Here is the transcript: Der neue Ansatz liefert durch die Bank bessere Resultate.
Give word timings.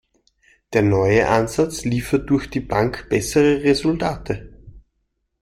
Der 0.73 0.81
neue 0.81 1.27
Ansatz 1.29 1.83
liefert 1.85 2.27
durch 2.31 2.49
die 2.49 2.59
Bank 2.59 3.07
bessere 3.09 3.61
Resultate. 3.63 4.51